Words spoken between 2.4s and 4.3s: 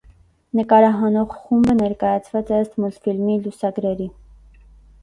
է ըստ մուլտֆիլմի լուսագրերի։